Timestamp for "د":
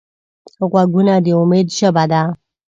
1.25-1.27